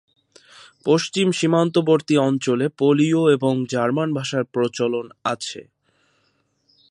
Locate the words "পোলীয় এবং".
2.77-3.53